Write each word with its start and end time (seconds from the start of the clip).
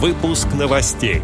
Выпуск 0.00 0.46
новостей. 0.56 1.22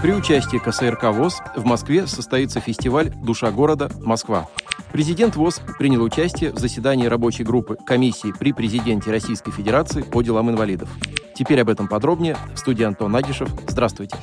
При 0.00 0.12
участии 0.12 0.58
КСРК 0.58 1.12
ВОЗ 1.12 1.40
в 1.56 1.64
Москве 1.64 2.06
состоится 2.06 2.60
фестиваль 2.60 3.10
«Душа 3.10 3.50
города. 3.50 3.90
Москва». 4.00 4.46
Президент 4.92 5.34
ВОЗ 5.34 5.60
принял 5.76 6.04
участие 6.04 6.52
в 6.52 6.58
заседании 6.60 7.06
рабочей 7.06 7.42
группы 7.42 7.76
комиссии 7.84 8.32
при 8.38 8.52
президенте 8.52 9.10
Российской 9.10 9.50
Федерации 9.50 10.02
по 10.02 10.22
делам 10.22 10.48
инвалидов. 10.48 10.88
Теперь 11.34 11.62
об 11.62 11.68
этом 11.68 11.88
подробнее. 11.88 12.36
В 12.54 12.58
студии 12.58 12.84
Антон 12.84 13.10
Нагишев. 13.10 13.48
Здравствуйте. 13.66 14.16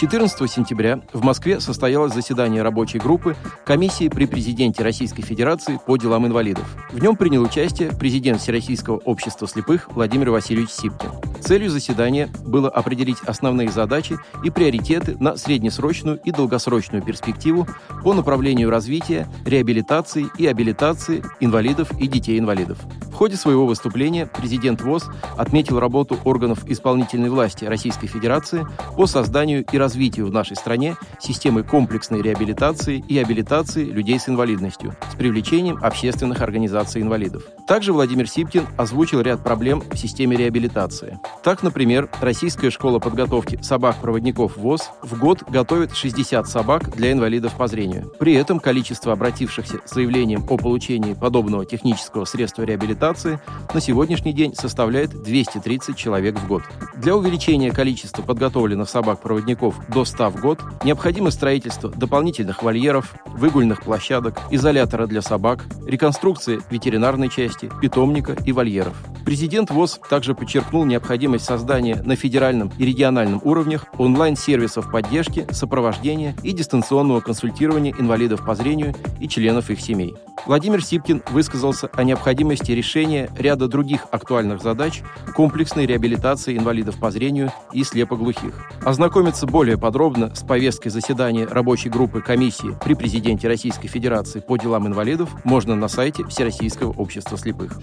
14 0.00 0.50
сентября 0.50 1.02
в 1.12 1.22
Москве 1.22 1.60
состоялось 1.60 2.14
заседание 2.14 2.62
рабочей 2.62 2.98
группы 2.98 3.36
комиссии 3.66 4.08
при 4.08 4.24
президенте 4.24 4.82
Российской 4.82 5.20
Федерации 5.20 5.78
по 5.84 5.98
делам 5.98 6.26
инвалидов. 6.26 6.64
В 6.90 7.02
нем 7.02 7.16
принял 7.16 7.42
участие 7.42 7.90
президент 7.90 8.40
Всероссийского 8.40 8.96
общества 8.96 9.46
слепых 9.46 9.92
Владимир 9.92 10.30
Васильевич 10.30 10.70
Сипкин. 10.70 11.10
Целью 11.42 11.68
заседания 11.68 12.30
было 12.46 12.70
определить 12.70 13.18
основные 13.26 13.68
задачи 13.68 14.16
и 14.42 14.48
приоритеты 14.48 15.18
на 15.20 15.36
среднесрочную 15.36 16.18
и 16.24 16.30
долгосрочную 16.30 17.02
перспективу 17.02 17.68
по 18.02 18.14
направлению 18.14 18.70
развития, 18.70 19.28
реабилитации 19.44 20.28
и 20.38 20.46
абилитации 20.46 21.22
инвалидов 21.40 21.90
и 22.00 22.08
детей-инвалидов 22.08 22.78
ходе 23.20 23.36
своего 23.36 23.66
выступления 23.66 24.24
президент 24.24 24.80
ВОЗ 24.80 25.10
отметил 25.36 25.78
работу 25.78 26.16
органов 26.24 26.60
исполнительной 26.66 27.28
власти 27.28 27.66
Российской 27.66 28.06
Федерации 28.06 28.66
по 28.96 29.04
созданию 29.04 29.62
и 29.70 29.76
развитию 29.76 30.26
в 30.26 30.32
нашей 30.32 30.56
стране 30.56 30.96
системы 31.18 31.62
комплексной 31.62 32.22
реабилитации 32.22 33.04
и 33.06 33.18
абилитации 33.18 33.84
людей 33.84 34.18
с 34.18 34.26
инвалидностью 34.26 34.96
с 35.12 35.16
привлечением 35.16 35.76
общественных 35.82 36.40
организаций 36.40 37.02
инвалидов. 37.02 37.42
Также 37.66 37.92
Владимир 37.92 38.26
Сипкин 38.26 38.66
озвучил 38.78 39.20
ряд 39.20 39.44
проблем 39.44 39.82
в 39.82 39.98
системе 39.98 40.38
реабилитации. 40.38 41.20
Так, 41.42 41.62
например, 41.62 42.08
Российская 42.22 42.70
школа 42.70 43.00
подготовки 43.00 43.58
собак-проводников 43.60 44.56
ВОЗ 44.56 44.92
в 45.02 45.18
год 45.18 45.42
готовит 45.46 45.94
60 45.94 46.48
собак 46.48 46.96
для 46.96 47.12
инвалидов 47.12 47.52
по 47.58 47.66
зрению. 47.66 48.10
При 48.18 48.32
этом 48.32 48.60
количество 48.60 49.12
обратившихся 49.12 49.80
с 49.84 49.92
заявлением 49.92 50.46
о 50.48 50.56
получении 50.56 51.12
подобного 51.12 51.66
технического 51.66 52.24
средства 52.24 52.62
реабилитации 52.62 53.09
регистрации 53.10 53.40
на 53.74 53.80
сегодняшний 53.80 54.32
день 54.32 54.54
составляет 54.54 55.10
230 55.22 55.96
человек 55.96 56.38
в 56.38 56.46
год. 56.46 56.62
Для 56.96 57.16
увеличения 57.16 57.72
количества 57.72 58.22
подготовленных 58.22 58.88
собак-проводников 58.88 59.74
до 59.88 60.04
100 60.04 60.30
в 60.30 60.40
год 60.40 60.60
необходимо 60.84 61.30
строительство 61.30 61.90
дополнительных 61.90 62.62
вольеров, 62.62 63.14
выгульных 63.26 63.82
площадок, 63.82 64.38
изолятора 64.50 65.06
для 65.06 65.22
собак, 65.22 65.64
реконструкция 65.86 66.60
ветеринарной 66.70 67.28
части, 67.28 67.70
питомника 67.80 68.36
и 68.44 68.52
вольеров. 68.52 68.94
Президент 69.30 69.70
ВОЗ 69.70 70.00
также 70.10 70.34
подчеркнул 70.34 70.84
необходимость 70.84 71.44
создания 71.44 72.02
на 72.02 72.16
федеральном 72.16 72.72
и 72.78 72.84
региональном 72.84 73.40
уровнях 73.44 73.86
онлайн-сервисов 73.96 74.90
поддержки, 74.90 75.46
сопровождения 75.52 76.34
и 76.42 76.50
дистанционного 76.50 77.20
консультирования 77.20 77.94
инвалидов 77.96 78.44
по 78.44 78.56
зрению 78.56 78.92
и 79.20 79.28
членов 79.28 79.70
их 79.70 79.80
семей. 79.80 80.16
Владимир 80.46 80.82
Сипкин 80.82 81.22
высказался 81.30 81.86
о 81.92 82.02
необходимости 82.02 82.72
решения 82.72 83.30
ряда 83.38 83.68
других 83.68 84.06
актуальных 84.10 84.62
задач 84.62 85.02
комплексной 85.36 85.86
реабилитации 85.86 86.58
инвалидов 86.58 86.98
по 86.98 87.12
зрению 87.12 87.52
и 87.72 87.84
слепоглухих. 87.84 88.66
Ознакомиться 88.84 89.46
более 89.46 89.78
подробно 89.78 90.34
с 90.34 90.42
повесткой 90.42 90.88
заседания 90.88 91.46
рабочей 91.46 91.88
группы 91.88 92.20
комиссии 92.20 92.76
при 92.84 92.94
президенте 92.94 93.46
Российской 93.46 93.86
Федерации 93.86 94.40
по 94.40 94.56
делам 94.56 94.88
инвалидов 94.88 95.30
можно 95.44 95.76
на 95.76 95.86
сайте 95.86 96.24
Всероссийского 96.24 96.90
общества 96.94 97.38
слепых. 97.38 97.78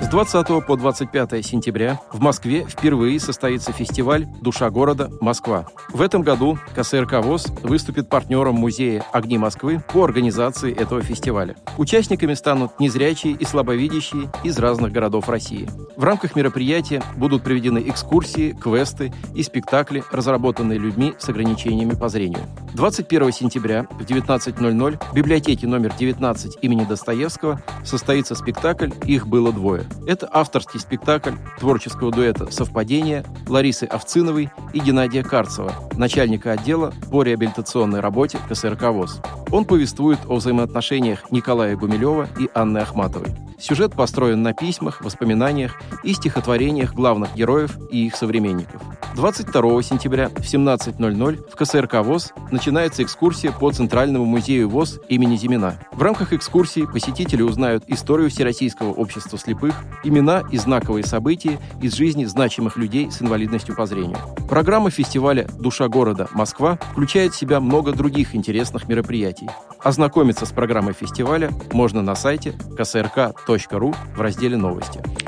С 0.00 0.06
20 0.06 0.64
по 0.64 0.76
25 0.76 1.44
сентября 1.44 2.00
в 2.12 2.20
Москве 2.20 2.64
впервые 2.64 3.18
состоится 3.18 3.72
фестиваль 3.72 4.26
«Душа 4.40 4.70
города. 4.70 5.10
Москва». 5.20 5.66
В 5.92 6.00
этом 6.00 6.22
году 6.22 6.56
КСРК 6.76 7.14
ВОЗ 7.24 7.48
выступит 7.64 8.08
партнером 8.08 8.54
музея 8.54 9.04
«Огни 9.12 9.38
Москвы» 9.38 9.82
по 9.92 10.04
организации 10.04 10.72
этого 10.72 11.02
фестиваля. 11.02 11.56
Участниками 11.78 12.34
станут 12.34 12.78
незрячие 12.78 13.32
и 13.32 13.44
слабовидящие 13.44 14.30
из 14.44 14.56
разных 14.58 14.92
городов 14.92 15.28
России. 15.28 15.68
В 15.96 16.04
рамках 16.04 16.36
мероприятия 16.36 17.02
будут 17.16 17.42
проведены 17.42 17.82
экскурсии, 17.88 18.52
квесты 18.52 19.12
и 19.34 19.42
спектакли, 19.42 20.04
разработанные 20.12 20.78
людьми 20.78 21.14
с 21.18 21.28
ограничениями 21.28 21.94
по 21.94 22.08
зрению. 22.08 22.44
21 22.74 23.32
сентября 23.32 23.88
в 23.90 24.02
19.00 24.02 25.02
в 25.10 25.14
библиотеке 25.14 25.66
номер 25.66 25.92
19 25.98 26.58
имени 26.62 26.84
Достоевского 26.84 27.60
состоится 27.84 28.36
спектакль 28.36 28.90
«Их 29.04 29.26
было 29.26 29.52
двое». 29.52 29.87
Это 30.06 30.28
авторский 30.32 30.80
спектакль 30.80 31.34
творческого 31.58 32.10
дуэта 32.10 32.50
«Совпадение» 32.50 33.24
Ларисы 33.46 33.84
Овциновой 33.84 34.50
и 34.72 34.80
Геннадия 34.80 35.22
Карцева, 35.22 35.72
начальника 35.96 36.52
отдела 36.52 36.92
по 37.10 37.22
реабилитационной 37.22 38.00
работе 38.00 38.38
КСРК 38.48 38.84
ВОЗ. 38.84 39.20
Он 39.50 39.64
повествует 39.64 40.18
о 40.28 40.36
взаимоотношениях 40.36 41.30
Николая 41.30 41.76
Гумилева 41.76 42.28
и 42.38 42.48
Анны 42.54 42.78
Ахматовой. 42.78 43.34
Сюжет 43.58 43.94
построен 43.94 44.42
на 44.42 44.52
письмах, 44.52 45.02
воспоминаниях 45.02 45.80
и 46.04 46.12
стихотворениях 46.12 46.94
главных 46.94 47.34
героев 47.34 47.76
и 47.90 48.06
их 48.06 48.14
современников. 48.14 48.80
22 49.14 49.82
сентября 49.82 50.28
в 50.28 50.40
17.00 50.40 51.50
в 51.50 51.56
КСРК 51.56 51.94
ВОЗ 52.04 52.32
начинается 52.50 53.02
экскурсия 53.02 53.52
по 53.52 53.70
Центральному 53.72 54.24
музею 54.24 54.68
ВОЗ 54.68 55.00
имени 55.08 55.36
Зимина. 55.36 55.78
В 55.92 56.02
рамках 56.02 56.32
экскурсии 56.32 56.86
посетители 56.86 57.42
узнают 57.42 57.84
историю 57.88 58.30
Всероссийского 58.30 58.92
общества 58.92 59.38
слепых, 59.38 59.74
имена 60.04 60.42
и 60.50 60.58
знаковые 60.58 61.04
события 61.04 61.58
из 61.82 61.94
жизни 61.94 62.24
значимых 62.24 62.76
людей 62.76 63.10
с 63.10 63.20
инвалидностью 63.22 63.74
по 63.74 63.86
зрению. 63.86 64.18
Программа 64.48 64.90
фестиваля 64.90 65.48
«Душа 65.58 65.88
города. 65.88 66.28
Москва» 66.32 66.78
включает 66.92 67.32
в 67.32 67.38
себя 67.38 67.60
много 67.60 67.92
других 67.92 68.34
интересных 68.34 68.88
мероприятий. 68.88 69.48
Ознакомиться 69.80 70.46
с 70.46 70.50
программой 70.50 70.92
фестиваля 70.92 71.50
можно 71.72 72.02
на 72.02 72.14
сайте 72.14 72.50
ksrk.ru 72.50 73.96
в 74.14 74.20
разделе 74.20 74.56
«Новости». 74.56 75.27